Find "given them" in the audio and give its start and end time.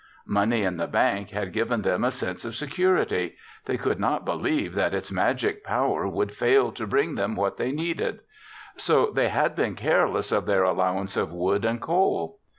1.53-2.03